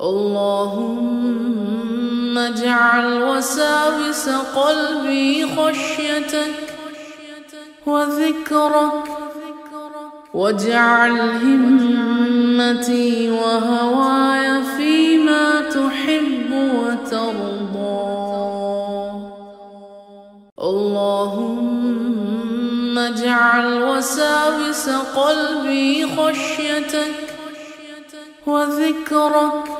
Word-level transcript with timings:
اللهم 0.00 1.18
اجعل 2.38 3.22
وساوس 3.22 4.28
قلبي 4.28 5.46
خشيتك 5.56 6.54
وذكرك 7.86 9.02
واجعل 10.34 11.20
همتي 11.20 13.30
وهواي 13.30 14.62
فيما 14.76 15.60
تحب 15.60 16.52
وترضى. 16.52 18.18
اللهم 20.60 21.78
اجعل 22.98 23.82
وساوس 23.82 24.88
قلبي 25.16 26.06
خشيتك 26.16 27.14
وذكرك 28.46 29.77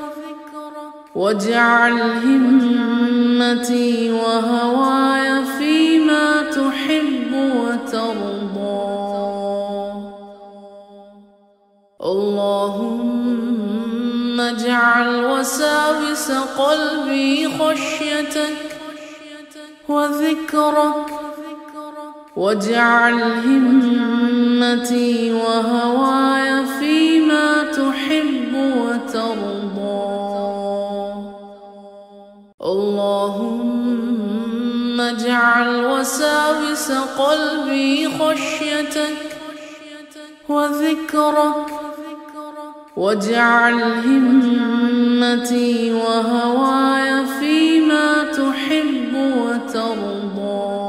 واجعل 1.15 2.01
همتي 2.01 4.11
وهواي 4.11 5.45
فيما 5.45 6.41
تحب 6.41 7.33
وترضى. 7.33 8.99
اللهم 12.03 13.19
اجعل 14.39 15.25
وساوس 15.25 16.31
قلبي 16.31 17.49
خشيتك 17.59 18.77
وذكرك. 19.89 21.05
واجعل 22.37 23.21
همتي 23.45 25.33
وهواي 25.33 26.65
فيما 26.65 27.63
تحب 27.63 28.48
وساوس 35.99 36.91
قلبي 36.91 38.09
خشيتك 38.19 39.17
وذكرك 40.49 41.65
واجعل 42.97 43.83
همتي 43.83 45.93
وهواي 45.93 47.25
فيما 47.39 48.23
تحب 48.23 49.15
وترضى. 49.15 50.79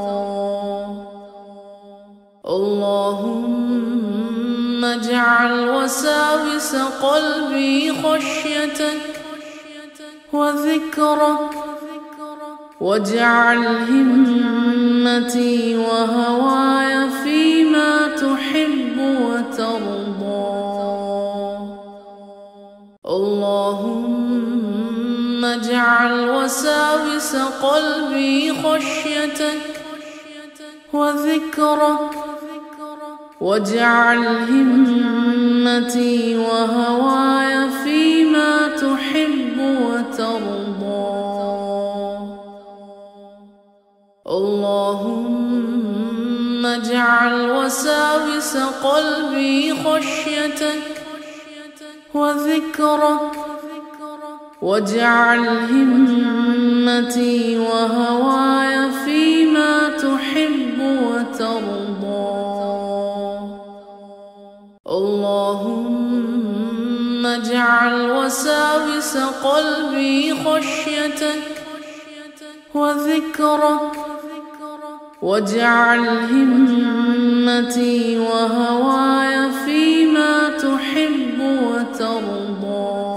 اللهم 2.47 3.55
اجعل 4.85 5.69
وساوس 5.69 6.75
قلبي 6.75 7.93
خشيتك 8.03 9.21
وذكرك 10.33 11.60
واجعل 12.81 13.65
همتي 13.89 15.77
وهواي 15.77 17.09
فيما 17.23 18.07
تحب 18.07 18.97
وترضى. 18.97 20.51
اللهم 23.07 24.25
اجعل 25.45 26.29
وساوس 26.29 27.35
قلبي 27.35 28.53
خشيتك 28.53 29.81
وذكرك. 30.93 32.11
واجعل 33.41 34.25
همتي 34.49 36.37
وهواي 36.37 37.69
فيما 37.69 38.10
اجعل 47.01 47.51
وساوس 47.51 48.57
قلبي 48.57 49.75
خشيتك 49.83 51.03
وذكرك 52.13 53.31
واجعل 54.61 55.47
همتي 55.47 57.59
وهواي 57.59 58.91
فيما 59.05 59.89
تحب 59.89 60.79
وترضى. 60.79 62.41
اللهم 64.87 66.05
اجعل 67.25 68.11
وساوس 68.11 69.17
قلبي 69.17 70.35
خشيتك 70.45 71.41
وذكرك 72.73 74.10
واجعل 75.21 76.07
همتي 76.07 78.19
وهواي 78.19 79.51
فيما 79.65 80.49
تحب 80.49 81.39
وترضى. 81.39 83.11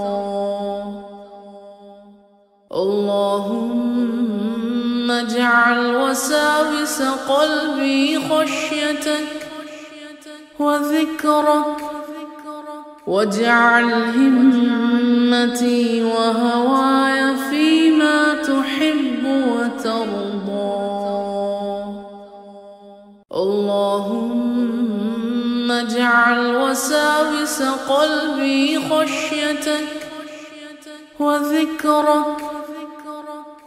اللهم 2.71 3.91
اجعل 5.11 5.95
وساوس 5.95 7.01
قلبي 7.01 8.19
خشيتك 8.19 9.47
وذكرك. 10.59 11.75
واجعل 13.07 13.93
همتي 13.93 16.03
وهواي 16.03 17.35
فيما 17.49 18.33
تحب 18.33 19.25
وترضى. 19.25 20.34
اللهم 23.55 25.15
اجعل 25.71 26.55
وساوس 26.55 27.57
قلبي 27.89 28.79
خشيتك 28.89 29.87
وذكرك 31.19 32.37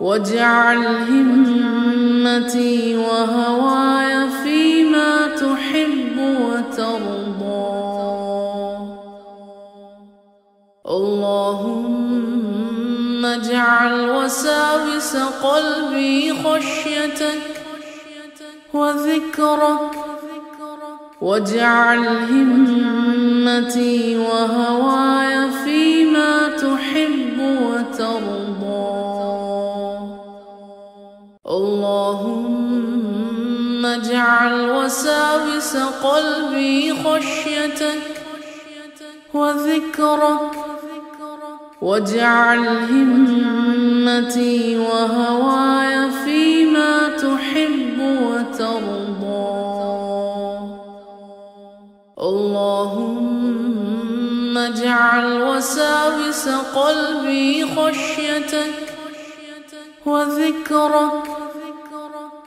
واجعل 0.00 0.86
همتي 1.10 2.96
وهواي 2.96 4.28
فيما 4.42 5.12
تحب 5.26 6.16
وترضى. 6.18 7.68
اللهم 10.98 12.18
اجعل 13.24 14.10
وساوس 14.10 15.12
قلبي 15.16 16.34
خشيتك 16.44 17.44
وذكرك 18.74 19.90
واجعل 21.20 22.06
همتي 22.08 24.16
وهواي 24.16 25.50
فيما 25.64 26.48
تحب 26.48 27.38
وترضى. 27.38 28.98
اللهم 31.50 32.66
اجعل 33.86 34.70
وساوس 34.70 35.76
قلبي 35.76 36.94
خشيتك 37.04 38.22
وذكرك 39.34 40.50
واجعل 41.82 42.68
همتي 42.68 44.78
وهواي 44.78 46.10
فيما 46.24 47.08
تحب 47.08 47.57
وترضى. 48.26 49.68
اللهم 52.28 53.68
اجعل 54.58 55.26
وساوس 55.42 56.48
قلبي 56.48 57.66
خشيتك 57.76 58.76
وذكرك 60.06 61.22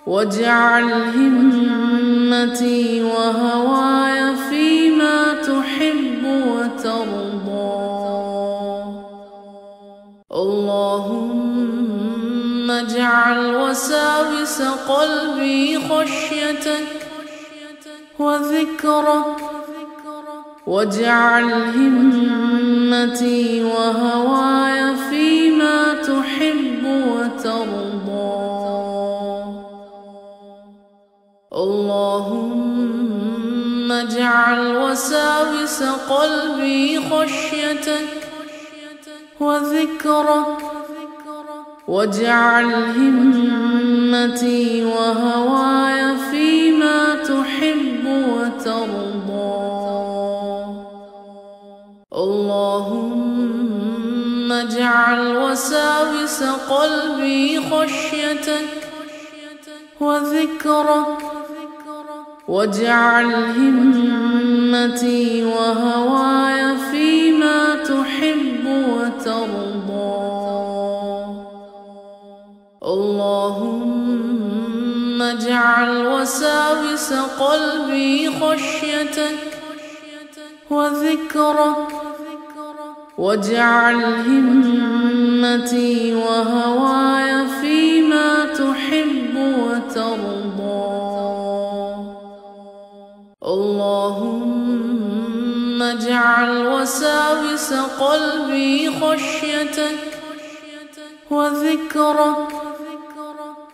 واجعل 0.08 0.90
همتي 1.16 2.84
وهواي 3.04 4.36
فيما 4.50 5.34
تحب 5.34 6.24
وترضى. 6.26 7.92
اللهم 10.32 11.41
اجعل 12.82 13.56
وساوس 13.56 14.62
قلبي 14.62 15.80
خشيتك 15.90 16.88
وذكرك 18.20 19.36
واجعل 20.68 21.52
همتي 21.76 23.64
وهواي 23.64 24.96
فيما 25.10 25.94
تحب 25.94 26.84
وترضى. 26.86 28.42
اللهم 31.54 32.72
اجعل 33.92 34.78
وساوس 34.78 35.84
قلبي 35.84 37.00
خشيتك 37.10 38.10
وذكرك 39.40 40.81
واجعل 41.92 42.72
همتي 42.96 44.64
وهواي 44.86 46.18
فيما 46.32 47.16
تحب 47.16 48.06
وترضى. 48.08 49.52
اللهم 52.14 53.32
اجعل 54.52 55.38
وساوس 55.38 56.44
قلبي 56.44 57.62
خشيتك 57.62 58.72
وذكرك. 60.00 61.18
واجعل 62.48 63.34
همتي 63.58 65.44
وهواي 65.44 66.78
فيما 66.92 67.76
تحب 67.76 68.66
وترضى. 68.68 69.61
اللهم 72.84 74.02
اجعل 75.22 76.08
وساوس 76.08 77.14
قلبي 77.14 78.32
خشيتك 78.40 79.38
وذكرك 80.70 81.88
واجعل 83.18 84.04
همتي 84.26 86.16
وهواي 86.16 87.48
فيما 87.62 88.46
تحب 88.46 89.36
وترضى. 89.38 91.02
اللهم 93.46 94.62
اجعل 95.82 96.68
وساوس 96.68 97.74
قلبي 97.74 98.92
خشيتك 99.02 99.98
وذكرك 101.32 102.61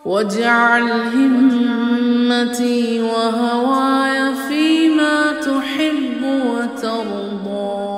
واجعل 0.04 0.90
همتي 0.90 3.02
وهواي 3.02 4.34
فيما 4.48 5.32
تحب 5.32 6.24
وترضى. 6.24 7.88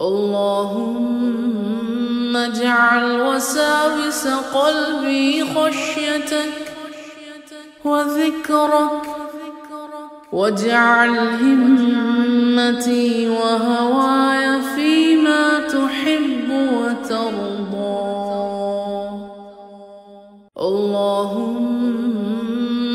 اللهم 0.00 1.16
اجعل 2.36 3.20
وساوس 3.20 4.26
قلبي 4.26 5.44
خشيتك 5.44 6.72
وذكرك. 7.84 9.02
واجعل 10.32 11.18
همتي 11.18 13.28
وهواي 13.28 14.62
فيما 14.62 15.58
تحب 15.58 16.03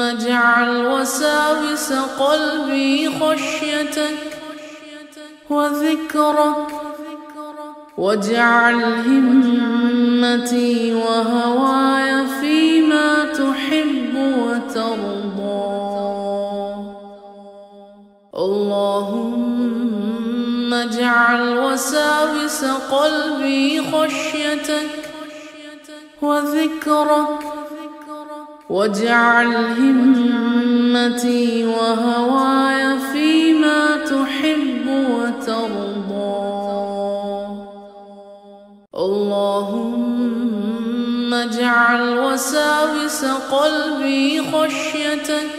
اللهم 0.10 0.18
اجعل 0.18 0.86
وساوس 0.86 1.94
قلبي 1.94 3.10
خشيتك 3.20 4.18
وذكرك 5.50 6.68
واجعل 7.98 8.84
همتي 9.06 10.94
وهواي 10.94 12.28
فيما 12.42 13.26
تحب 13.26 14.16
وترضى. 14.16 15.70
اللهم 18.36 19.54
اجعل 20.74 21.58
وساوس 21.58 22.66
قلبي 22.66 23.82
خشيتك 23.92 24.90
وذكرك 26.22 27.59
واجعل 28.70 29.56
همتي 29.56 31.66
وهواي 31.66 33.00
فيما 33.14 33.98
تحب 33.98 34.88
وترضى. 34.88 36.60
اللهم 38.96 40.14
اجعل 41.34 42.20
وساوس 42.20 43.26
قلبي 43.26 44.42
خشيتك 44.52 45.50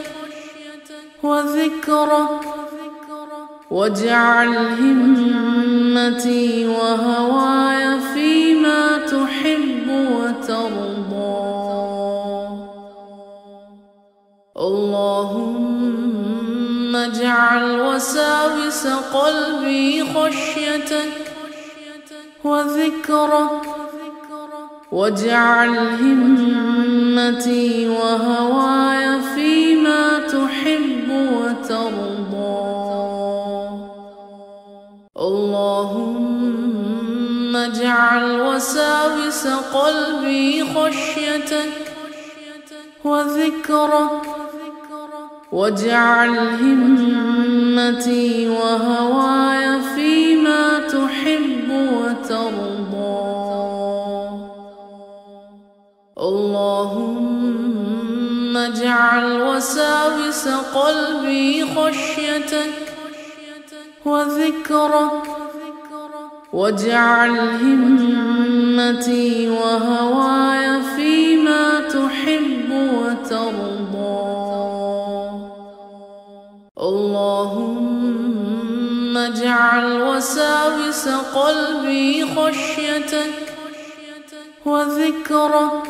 وذكرك. 1.23 2.41
واجعل 3.71 4.57
همتي 4.57 6.67
وهواي 6.67 7.60
اللهم 17.31 17.39
اجعل 17.39 17.81
وساوس 17.81 18.87
قلبي 18.87 20.05
خشيتك 20.15 21.33
وذكرك 22.45 23.63
واجعل 24.93 25.79
همتي 25.79 27.89
وهواي 27.89 29.21
فيما 29.35 30.19
تحب 30.19 31.11
وترضى. 31.11 32.71
اللهم 35.19 36.47
اجعل 37.57 38.41
وساوس 38.41 39.47
قلبي 39.47 40.65
خشيتك 40.75 41.73
وذكرك 43.05 44.40
واجعل 45.53 46.39
همتي 46.39 48.49
وهواي 48.49 49.81
فيما 49.95 50.79
تحب 50.79 51.71
وترضى. 51.71 53.21
اللهم 56.19 57.37
اجعل 58.57 59.43
وساوس 59.43 60.49
قلبي 60.49 61.67
خشيتك 61.75 62.95
وذكرك. 64.05 65.23
واجعل 66.53 67.39
همتي 67.63 69.51
وهواي 69.51 70.83
فيما 70.97 71.81
تحب 71.81 72.71
وترضى. 72.71 73.70
اللهم 79.31 79.39
اجعل 79.39 80.03
وساوس 80.03 81.09
قلبي 81.09 82.27
خشيتك 82.35 83.55
وذكرك 84.67 85.83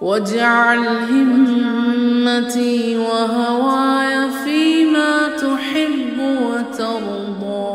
واجعل 0.00 0.86
همتي 1.10 2.96
وهواي 2.98 4.30
فيما 4.44 5.28
تحب 5.28 6.18
وترضى. 6.18 7.68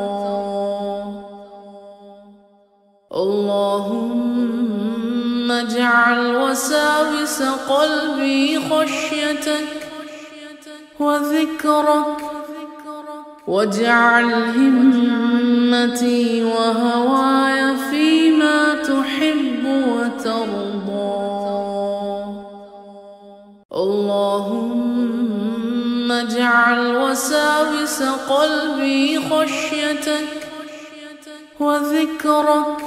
اللهم 3.16 4.32
اجعل 5.52 6.36
وساوس 6.36 7.42
قلبي 7.70 8.60
خشيتك 8.70 9.68
وذكرك 11.00 12.34
واجعل 13.48 14.34
همتي 14.34 16.44
وهواي 16.44 17.78
فيما 17.92 18.74
تحب 18.74 19.66
وترضى. 19.66 21.24
اللهم 23.74 24.92
اجعل 26.12 26.96
وساوس 26.96 28.04
قلبي 28.04 29.20
خشيتك 29.20 30.48
وذكرك. 31.60 32.78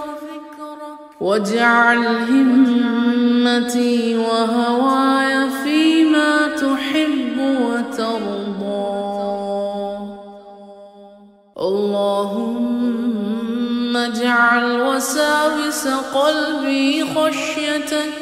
واجعل 1.21 2.07
همتي 2.07 4.17
وهواي 4.17 5.51
فيما 5.65 6.49
تحب 6.49 7.39
وترضى. 7.39 8.36
اللهم 11.67 13.57
اجعل 13.97 14.81
وساوس 14.81 15.85
قلبي 16.15 17.05
خشيتك 17.15 18.15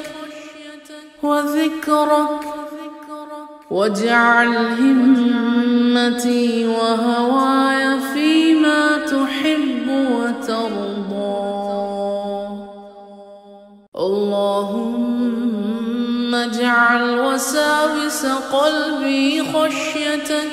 وذكرك 1.23 2.41
واجعل 3.71 4.57
همتي 4.81 6.67
وهواي 6.67 8.01
فيما 8.15 8.83
تحب 9.13 9.87
وترضى. 9.89 11.45
اللهم 13.97 15.15
اجعل 16.35 17.19
وساوس 17.19 18.27
قلبي 18.27 19.43
خشيتك 19.53 20.53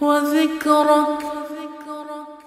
وذكرك 0.00 1.31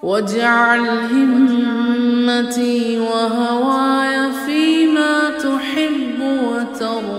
واجعل 0.02 0.88
همتي 1.10 2.98
وهواي 2.98 4.32
فيما 4.46 5.30
تحب 5.30 6.20
وترضى. 6.20 7.15